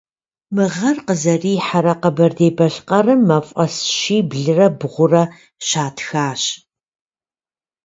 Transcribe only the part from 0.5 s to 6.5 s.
Мы гъэр къызэрихьэрэ Къэбэрдей-Балъкъэрым мафӏэс щиблрэ бгъурэ щатхащ.